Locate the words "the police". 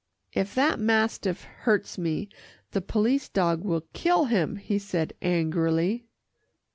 2.71-3.29